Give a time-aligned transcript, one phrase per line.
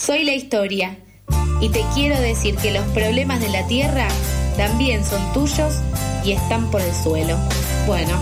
[0.00, 0.96] Soy la historia
[1.60, 4.08] y te quiero decir que los problemas de la tierra
[4.56, 5.74] también son tuyos
[6.24, 7.36] y están por el suelo.
[7.86, 8.14] Bueno,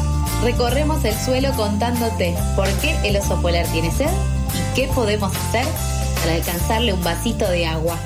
[0.42, 5.64] recorremos el suelo contándote por qué el oso polar tiene sed y qué podemos hacer
[6.20, 7.96] para alcanzarle un vasito de agua.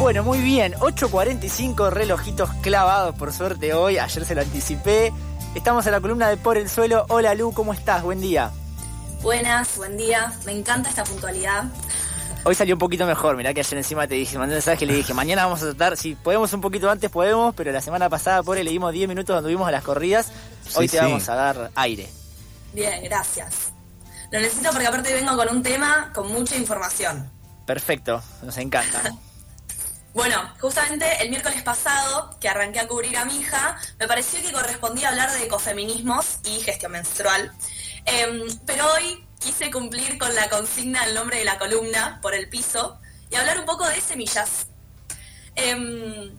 [0.00, 5.12] Bueno, muy bien, 8.45 relojitos clavados por suerte hoy, ayer se lo anticipé.
[5.54, 7.06] Estamos en la columna de Por el Suelo.
[7.08, 8.02] Hola Lu, ¿cómo estás?
[8.02, 8.50] Buen día.
[9.22, 10.32] Buenas, buen día.
[10.44, 11.64] Me encanta esta puntualidad.
[12.42, 14.88] Hoy salió un poquito mejor, mirá que ayer encima te dije, mandé un mensaje y
[14.88, 18.10] le dije, mañana vamos a tratar, si podemos un poquito antes podemos, pero la semana
[18.10, 20.30] pasada, por le dimos 10 minutos donde vimos a las corridas,
[20.74, 22.06] hoy te vamos a dar aire.
[22.74, 23.72] Bien, gracias.
[24.30, 27.30] Lo necesito porque aparte vengo con un tema con mucha información.
[27.64, 29.00] Perfecto, nos encanta.
[30.14, 34.52] Bueno, justamente el miércoles pasado, que arranqué a cubrir a mi hija, me pareció que
[34.52, 37.52] correspondía hablar de ecofeminismos y gestión menstrual.
[38.06, 42.48] Em, pero hoy quise cumplir con la consigna del nombre de la columna, por el
[42.48, 44.68] piso, y hablar un poco de semillas.
[45.56, 46.30] Em,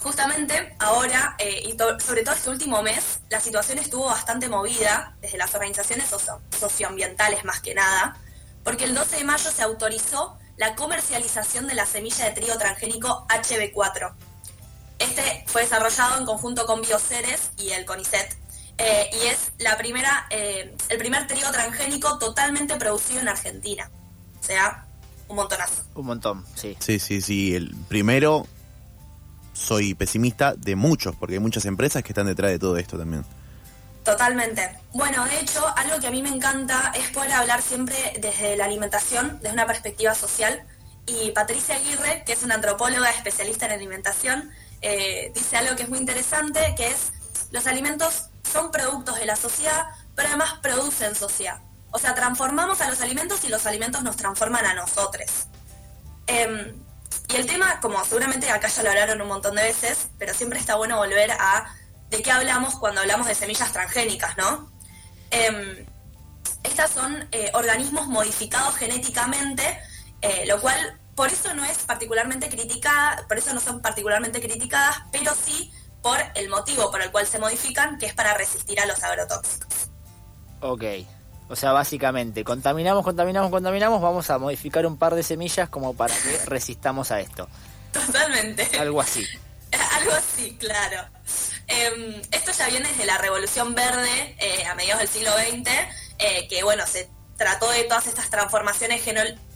[0.00, 5.38] justamente ahora, eh, y sobre todo este último mes, la situación estuvo bastante movida desde
[5.38, 6.08] las organizaciones
[6.58, 8.16] socioambientales más que nada,
[8.64, 13.26] porque el 12 de mayo se autorizó la comercialización de la semilla de trigo transgénico
[13.28, 14.14] HB4.
[14.98, 18.36] Este fue desarrollado en conjunto con Bioceres y el CONICET.
[18.78, 23.90] Eh, y es la primera, eh, el primer trigo transgénico totalmente producido en Argentina.
[24.40, 24.86] O sea,
[25.28, 25.82] un montonazo.
[25.94, 26.76] Un montón, sí.
[26.78, 27.54] Sí, sí, sí.
[27.54, 28.46] El primero,
[29.52, 33.24] soy pesimista de muchos, porque hay muchas empresas que están detrás de todo esto también.
[34.04, 34.78] Totalmente.
[34.92, 38.64] Bueno, de hecho, algo que a mí me encanta es poder hablar siempre desde la
[38.64, 40.64] alimentación, desde una perspectiva social.
[41.06, 44.50] Y Patricia Aguirre, que es una antropóloga especialista en alimentación,
[44.80, 47.12] eh, dice algo que es muy interesante, que es
[47.52, 51.60] los alimentos son productos de la sociedad, pero además producen sociedad.
[51.92, 55.46] O sea, transformamos a los alimentos y los alimentos nos transforman a nosotros.
[56.26, 56.74] Em,
[57.28, 60.58] y el tema, como seguramente acá ya lo hablaron un montón de veces, pero siempre
[60.58, 61.66] está bueno volver a
[62.12, 64.70] de qué hablamos cuando hablamos de semillas transgénicas, ¿no?
[65.30, 65.86] Em,
[66.62, 69.62] estas son eh, organismos modificados genéticamente,
[70.20, 74.96] eh, lo cual por eso no es particularmente criticada, por eso no son particularmente criticadas,
[75.10, 78.86] pero sí por el motivo por el cual se modifican, que es para resistir a
[78.86, 79.88] los agrotóxicos.
[80.60, 80.84] Ok.
[81.48, 86.14] O sea, básicamente, contaminamos, contaminamos, contaminamos, vamos a modificar un par de semillas como para
[86.14, 87.48] que resistamos a esto.
[87.92, 88.68] Totalmente.
[88.78, 89.26] Algo así.
[89.98, 91.08] Algo así, claro.
[91.72, 95.70] Em, esto ya viene desde la Revolución Verde eh, a mediados del siglo XX,
[96.18, 99.00] eh, que bueno, se trató de todas estas transformaciones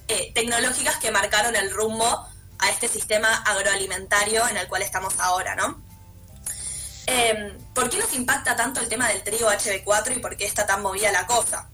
[0.07, 2.27] eh, tecnológicas que marcaron el rumbo
[2.57, 5.83] a este sistema agroalimentario en el cual estamos ahora, ¿no?
[7.05, 10.65] Em, ¿Por qué nos impacta tanto el tema del trigo HB4 y por qué está
[10.65, 11.69] tan movida la cosa?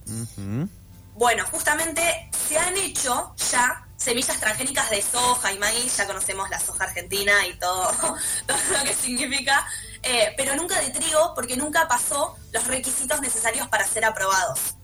[1.15, 6.59] Bueno, justamente se han hecho ya semillas transgénicas de soja y maíz, ya conocemos la
[6.59, 7.89] soja argentina y todo,
[8.45, 9.65] todo lo que significa,
[10.03, 14.75] eh, pero nunca de trigo porque nunca pasó los requisitos necesarios para ser aprobados.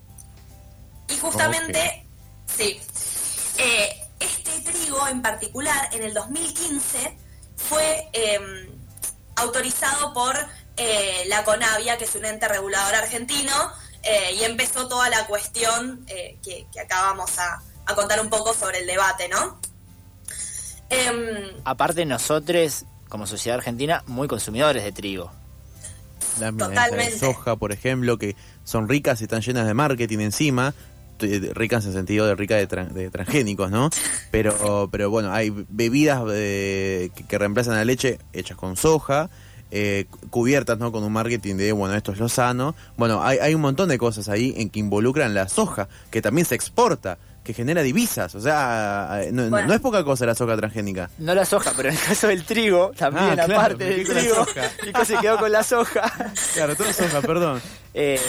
[1.09, 2.06] Y justamente,
[2.46, 2.80] sí,
[3.57, 7.18] eh, este trigo en particular en el 2015
[7.57, 8.69] fue em,
[9.35, 10.38] autorizado por
[10.78, 13.53] eh, la CONAVIA, que es un ente regulador argentino,
[14.34, 19.28] y empezó toda la cuestión que, acabamos a, a, contar un poco sobre el debate,
[19.28, 19.59] ¿no?
[20.90, 25.31] Em, Aparte nosotros como sociedad argentina, muy consumidores de trigo.
[26.40, 30.74] Las de soja, por ejemplo, que son ricas y están llenas de marketing encima,
[31.53, 33.90] ricas en sentido de rica de, transgénicos, ¿no?
[34.31, 39.30] Pero, pero bueno, hay bebidas eh, que, reemplazan la leche hechas con soja,
[39.72, 40.92] eh, cubiertas, ¿no?
[40.92, 42.74] Con un marketing de, bueno, esto es lo sano.
[42.96, 46.46] Bueno, hay, hay un montón de cosas ahí en que involucran la soja, que también
[46.46, 47.18] se exporta
[47.50, 48.36] que genera divisas.
[48.36, 51.10] O sea, no, es poca cosa la soja transgénica.
[51.18, 54.46] No la soja, pero en el caso del trigo, también ah, aparte del trigo,
[54.86, 56.14] Nico se quedó con la soja.
[56.54, 57.60] Claro, todo soja, perdón.
[57.96, 58.19] Eh,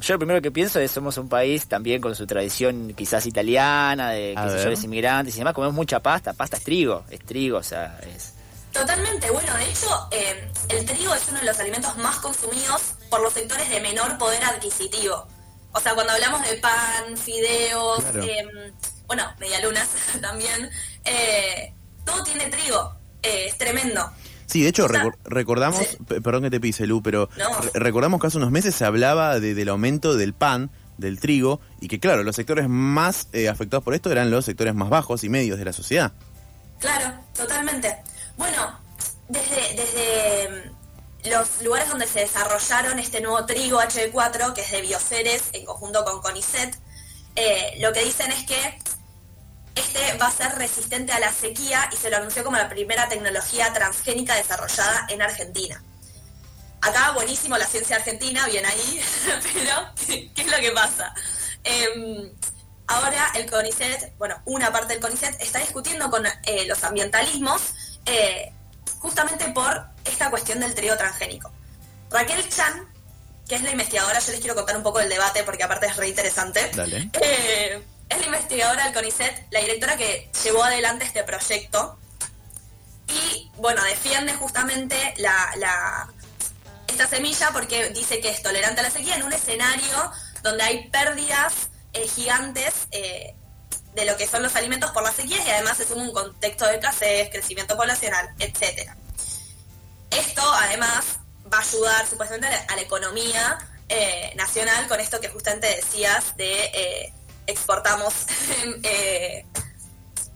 [0.00, 4.12] yo lo primero que pienso es somos un país también con su tradición quizás italiana,
[4.12, 7.98] de que inmigrantes y demás, comemos mucha pasta, pasta es trigo, es trigo, o sea,
[8.16, 8.32] es...
[8.72, 13.20] Totalmente, bueno, de hecho, eh, el trigo es uno de los alimentos más consumidos por
[13.20, 15.26] los sectores de menor poder adquisitivo.
[15.72, 18.72] O sea, cuando hablamos de pan, fideos, em,
[19.06, 19.88] bueno, medialunas
[20.20, 20.70] también,
[21.04, 21.72] eh,
[22.04, 22.96] todo tiene trigo.
[23.22, 24.10] Eh, es tremendo.
[24.46, 24.88] Sí, de hecho,
[25.24, 27.28] recordamos, perdón que te pise, Lu, pero
[27.72, 32.00] recordamos que hace unos meses se hablaba del aumento del pan, del trigo, y que,
[32.00, 35.56] claro, los sectores más eh, afectados por esto eran los sectores más bajos y medios
[35.56, 36.12] de la sociedad.
[36.80, 37.96] Claro, totalmente.
[38.36, 38.76] Bueno,
[39.28, 40.72] desde, desde
[41.24, 46.04] los lugares donde se desarrollaron este nuevo trigo HB4, que es de Bioceres en conjunto
[46.04, 46.76] con CONICET,
[47.36, 48.78] eh, lo que dicen es que
[49.74, 53.08] este va a ser resistente a la sequía y se lo anunció como la primera
[53.08, 55.82] tecnología transgénica desarrollada en Argentina.
[56.82, 59.00] Acá buenísimo la ciencia argentina, bien ahí,
[59.54, 61.14] pero ¿qué, es lo que pasa?
[61.62, 62.32] Em,
[62.86, 67.60] ahora el CONICET, bueno, una parte del CONICET está discutiendo con eh, los ambientalismos
[68.06, 68.52] eh,
[69.00, 71.50] justamente por esta cuestión del trigo transgénico.
[72.10, 72.88] Raquel Chan,
[73.48, 75.96] que es la investigadora, yo les quiero contar un poco el debate porque aparte es
[75.96, 76.70] re interesante.
[77.20, 81.98] Eh, es la investigadora del CONICET, la directora que llevó adelante este proyecto.
[83.08, 86.08] Y bueno, defiende justamente la,
[86.86, 90.12] esta semilla porque dice que es tolerante a la sequía en un escenario
[90.42, 93.34] donde hay pérdidas eh, gigantes eh,
[93.94, 96.74] de lo que son los alimentos por la sequía y además es un contexto de
[96.74, 98.90] escasez, crecimiento poblacional, etc.
[100.10, 101.18] Esto además
[101.52, 103.58] va a ayudar supuestamente a la, economía
[103.88, 107.12] eh, nacional con esto que justamente decías de
[107.46, 108.14] exportamos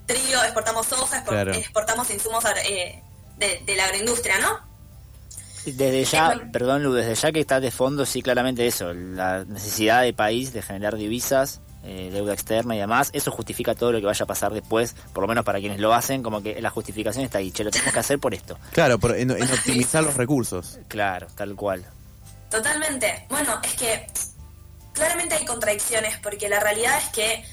[0.06, 1.24] trigo, exportamos soja,
[1.54, 3.02] exportamos insumos de,
[3.38, 4.74] de la agroindustria, ¿no?
[5.64, 10.02] Desde ya, perdón Lu, desde ya que está de fondo, sí, claramente eso, la necesidad
[10.02, 14.06] de país de generar divisas, eh, deuda externa y demás, eso justifica todo lo que
[14.06, 17.24] vaya a pasar después, por lo menos para quienes lo hacen, como que la justificación
[17.24, 18.58] está ahí, che, lo tenemos que hacer por esto.
[18.72, 20.78] Claro, en, optimizar los recursos.
[20.88, 21.84] Claro, tal cual.
[22.50, 23.26] Totalmente.
[23.28, 24.06] Bueno, es que
[24.94, 27.44] claramente hay contradicciones, porque la realidad es que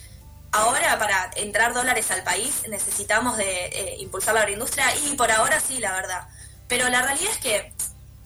[0.51, 5.60] ahora para entrar dólares al país necesitamos de eh, impulsar la agroindustria y por ahora
[5.60, 6.27] sí, la verdad.
[6.68, 7.74] Pero la realidad es que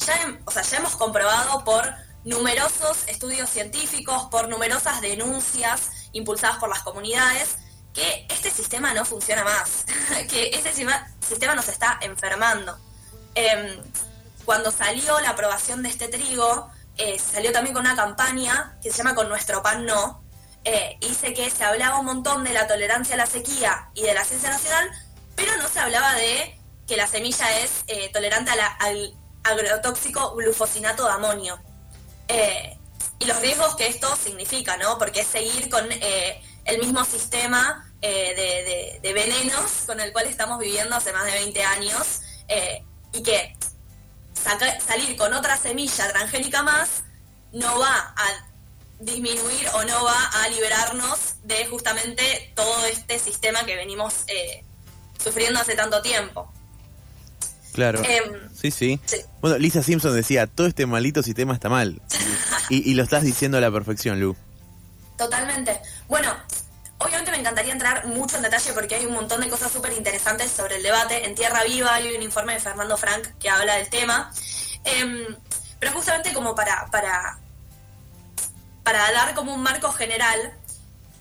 [0.05, 6.69] ya, o sea, ya hemos comprobado por numerosos estudios científicos, por numerosas denuncias impulsadas por
[6.69, 7.57] las comunidades,
[7.93, 9.85] que este sistema no funciona más,
[10.29, 12.77] que este sistema, nos está enfermando.
[13.35, 13.81] Em,
[14.43, 18.97] cuando salió la aprobación de este trigo, eh, salió también con una campaña que se
[18.97, 20.23] llama Con nuestro pan no,
[20.63, 24.13] eh, dice que se hablaba un montón de la tolerancia a la sequía y de
[24.13, 24.89] la ciencia nacional,
[25.35, 29.13] pero no se hablaba de que la semilla es eh, tolerante al
[29.43, 31.59] agrotóxico glufosinato de amonio.
[32.27, 32.77] Eh,
[33.19, 34.97] y los riesgos que esto significa, ¿no?
[34.97, 40.59] Porque es seguir con eh, el mismo sistema eh, de, venenos con el cual estamos
[40.59, 42.21] viviendo hace más de 20 años
[43.13, 43.55] y que
[44.85, 47.03] salir con otra semilla transgénica más
[47.53, 48.49] no va a
[48.99, 54.25] disminuir o no va a liberarnos de justamente todo este sistema que venimos
[55.23, 56.51] sufriendo hace tanto tiempo.
[57.75, 58.01] Claro.
[58.05, 59.01] Em, sí, sí,
[59.41, 62.01] Bueno, Lisa Simpson decía, todo este maldito sistema está mal.
[62.69, 64.33] y, lo estás diciendo a la perfección, Lu.
[65.17, 65.81] Totalmente.
[66.07, 66.33] Bueno,
[66.99, 70.51] obviamente me encantaría entrar mucho en detalle porque hay un montón de cosas súper interesantes
[70.51, 71.25] sobre el debate.
[71.25, 74.31] En Tierra Viva hay un informe de Fernando Frank que habla del tema.
[74.85, 75.35] Em,
[75.77, 77.39] pero justamente como para, para,
[78.83, 80.53] para dar como un marco general,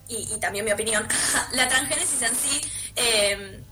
[0.06, 1.04] y, también mi opinión,
[1.52, 2.60] la transgénesis en sí...
[2.94, 3.64] Em,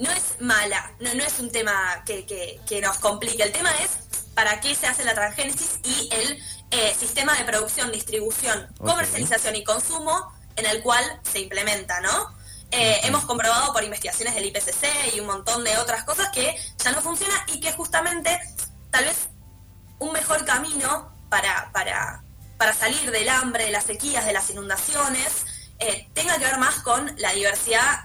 [0.00, 3.42] no es mala, no, es un tema que, nos complique.
[3.42, 3.90] El tema es
[4.34, 9.64] para qué se hace la transgénesis y el eh, sistema de producción, distribución, comercialización y
[9.64, 12.34] consumo en el cual se implementa, ¿no?
[12.70, 16.92] Eh, hemos comprobado por investigaciones del IPCC y un montón de otras cosas que ya
[16.92, 18.40] no funciona y que justamente
[18.90, 19.28] tal vez
[19.98, 22.22] un mejor camino para, para,
[22.56, 25.44] para salir del hambre, de las sequías, de las inundaciones,
[25.78, 28.04] eh, tenga que ver más con la diversidad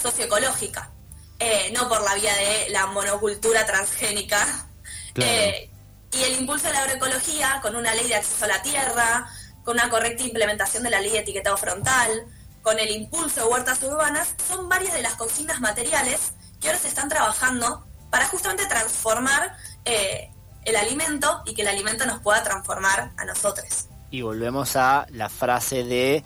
[0.00, 0.90] socioecológica,
[1.38, 4.68] eh, no por la vía de la monocultura transgénica.
[5.16, 5.70] Eh,
[6.12, 9.28] y el impulso de la agroecología con una ley de acceso a la tierra,
[9.64, 12.26] con una correcta implementación de la ley de etiquetado frontal,
[12.62, 16.88] con el impulso de huertas urbanas, son varias de las consignas materiales que ahora se
[16.88, 20.30] están trabajando para justamente transformar eh,
[20.64, 23.86] el alimento y que el alimento nos pueda transformar a nosotros.
[24.10, 26.24] Y volvemos a la frase de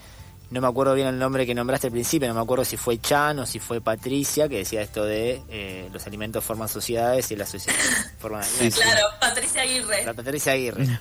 [0.50, 2.98] no me acuerdo bien el nombre que nombraste al principio, no me acuerdo si fue
[2.98, 7.36] Chan o si fue Patricia, que decía esto de eh, los alimentos forman sociedades y
[7.36, 8.80] las sociedades forman alimentos.
[8.80, 10.04] Claro, Patricia Aguirre.
[10.04, 10.86] La Patricia Aguirre.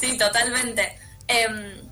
[0.00, 0.98] sí, totalmente.
[1.28, 1.82] Em,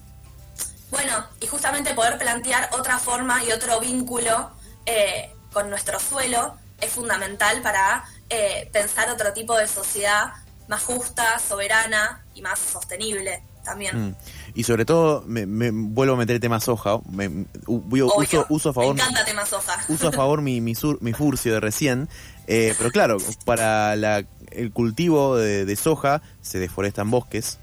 [0.91, 4.51] bueno, y justamente poder plantear otra forma y otro vínculo
[4.87, 10.33] eh, con nuestro suelo es fundamental para eh, pensar otro tipo de sociedad
[10.69, 14.09] más justa, soberana y más sostenible también.
[14.09, 14.17] Mm.
[14.55, 16.99] Y sobre todo, me, vuelvo a meter el tema soja.
[17.11, 18.95] Me, uso, uso, a favor.
[18.95, 19.85] Me encanta tema soja.
[19.89, 22.09] Uso a favor mi, mi, mi furcio de recién.
[22.47, 27.59] Eh, pero claro, para la, el cultivo de, soja se deforestan bosques,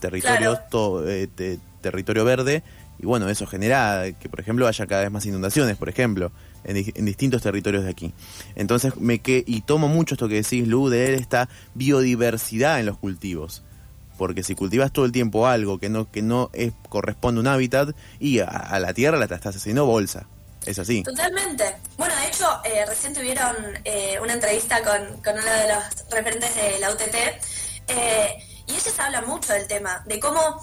[0.00, 0.58] territorios,
[1.06, 2.62] eh, territorio verde.
[2.98, 6.30] Y bueno, eso genera que, por ejemplo, haya cada vez más inundaciones, por ejemplo.
[6.64, 8.12] en, distintos territorios de aquí.
[8.54, 12.98] Entonces, me que, y tomo mucho esto que decís, Lu, de esta biodiversidad en los
[12.98, 13.62] cultivos.
[14.16, 17.46] Porque si cultivas todo el tiempo algo que no, que no es, corresponde a un
[17.48, 20.26] hábitat, y a, la tierra la estás haciendo bolsa.
[20.64, 21.02] Es así.
[21.02, 21.76] Totalmente.
[21.96, 23.54] Bueno, de hecho, eh, recién tuvieron
[23.84, 27.14] eh, una entrevista con, uno de los referentes de la UTT,
[27.88, 30.60] eh, y ellos hablan mucho del tema, de cómo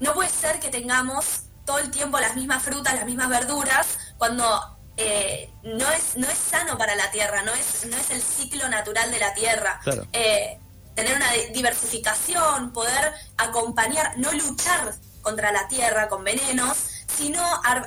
[0.00, 4.44] no puede ser que tengamos todo el tiempo las mismas frutas, las mismas verduras, cuando
[4.96, 8.68] eh, no, es, no es sano para la tierra, no es, no es el ciclo
[8.68, 9.80] natural de la tierra.
[10.12, 10.58] Eh,
[10.94, 16.76] tener una diversificación, poder acompañar, no luchar contra la tierra con venenos,
[17.16, 17.40] sino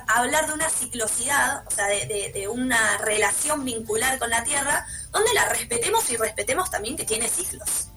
[0.06, 5.32] hablar de una ciclosidad, o sea, de, de, una relación vincular con la tierra, donde
[5.34, 7.88] la respetemos y respetemos también que tiene ciclos.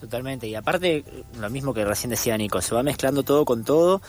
[0.00, 4.00] Totalmente, y aparte, lo mismo que recién decía Nico, se va mezclando todo con todo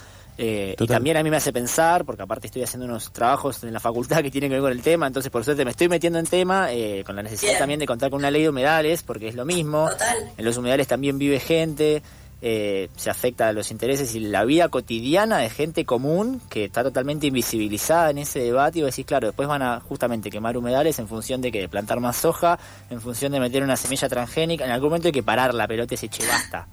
[0.41, 3.74] eh, y también a mí me hace pensar, porque aparte estoy haciendo unos trabajos en
[3.74, 6.17] la facultad que tienen que ver con el tema, entonces por suerte me estoy metiendo
[6.17, 9.27] en tema, eh, con la necesidad también de contar con una ley de humedales, porque
[9.27, 9.89] es lo mismo.
[10.38, 12.01] En los humedales también vive gente,
[12.41, 16.84] eh, se afecta a los intereses y la vida cotidiana de gente común que está
[16.84, 21.00] totalmente invisibilizada en ese debate y vos decís, claro, después van a justamente quemar humedales
[21.00, 22.58] en función de que plantar más soja,
[22.89, 25.96] en función de meter una semilla transgénica, en algún momento hay que parar la pelota
[25.96, 26.65] y se eche basta.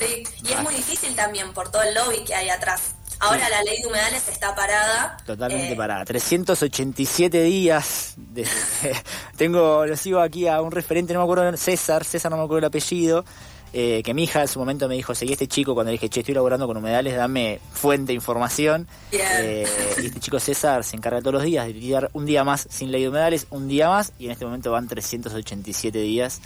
[0.00, 2.94] Sí, y es muy difícil también por todo el lobby que hay atrás.
[3.18, 5.18] Ahora la ley de humedales está parada.
[5.26, 6.06] Totalmente eh, parada.
[6.06, 8.14] 387 días.
[9.36, 12.60] tengo, lo sigo aquí a un referente, no me acuerdo, César, César no me acuerdo
[12.60, 13.26] el apellido.
[13.72, 16.08] Eh, que mi hija en su momento me dijo, seguí este chico cuando le dije,
[16.08, 18.88] che, estoy laborando con humedales, dame fuente de información.
[19.12, 19.68] Eh,
[20.02, 22.90] y este chico César se encarga todos los días de tirar un día más sin
[22.90, 26.40] ley de humedales, un día más, y en este momento van 387 días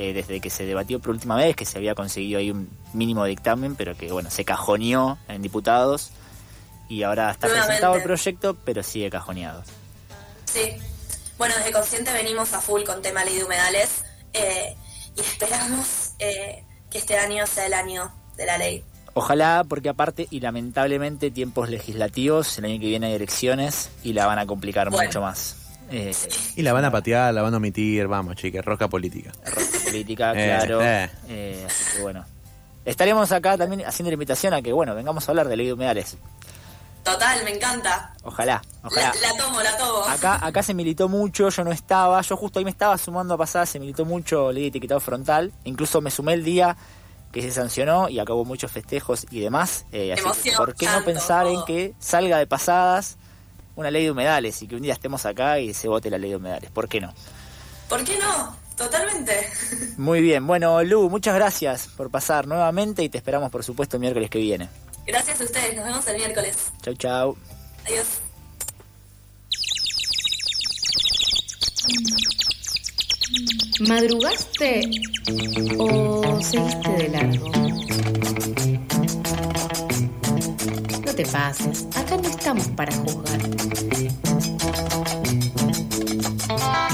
[0.00, 3.24] eh, desde que se debatió por última vez, que se había conseguido ahí un mínimo
[3.24, 6.12] dictamen, pero que bueno, se cajoneó en diputados
[6.88, 9.64] y ahora está presentado el proyecto, pero sigue cajoneado.
[10.44, 10.76] Sí,
[11.36, 14.76] bueno, desde Consciente venimos a full con tema ley de humedales eh,
[15.16, 16.62] y esperamos eh,
[16.92, 18.84] que este año sea el año de la ley.
[19.14, 24.26] Ojalá, porque aparte, y lamentablemente, tiempos legislativos, el año que viene hay elecciones y la
[24.26, 25.56] van a complicar mucho más.
[25.90, 26.12] Eh,
[26.54, 29.32] y la van a patear, la van a omitir, vamos, chiques, roca política.
[29.90, 30.80] Política, eh, claro.
[30.82, 31.64] Eh.
[31.66, 32.24] así que bueno.
[32.84, 35.74] Estaremos acá también haciendo la invitación a que, bueno, vengamos a hablar de ley de
[35.74, 36.16] humedales.
[37.02, 38.14] Total, me encanta.
[38.22, 39.12] Ojalá, ojalá.
[39.20, 40.04] La, tomo, la tomo.
[40.04, 43.36] Acá, acá se militó mucho, yo no estaba, yo justo ahí me estaba sumando a
[43.36, 45.52] pasar, se militó mucho ley de etiquetado frontal.
[45.64, 46.76] Incluso me sumé el día
[47.30, 49.84] que se sancionó y acabó muchos festejos y demás.
[50.26, 53.18] así ¿por qué no pensar en que salga de pasadas?
[53.78, 56.30] una ley de humedales y que un día estemos acá y se vote la ley
[56.30, 56.68] de humedales.
[56.72, 57.14] ¿Por qué no?
[57.88, 58.56] ¿Por qué no?
[58.78, 59.50] Totalmente.
[59.96, 60.46] Muy bien.
[60.46, 64.38] Bueno, Lu, muchas gracias por pasar nuevamente y te esperamos, por supuesto, el miércoles que
[64.38, 64.68] viene.
[65.06, 65.74] Gracias a ustedes.
[65.74, 66.56] Nos vemos el miércoles.
[66.82, 67.36] Chau, chau.
[67.84, 68.06] Adiós.
[73.80, 74.90] ¿Madrugaste
[75.78, 77.58] o seguiste de largo?
[81.18, 83.40] te pases, acá no estamos para juzgar.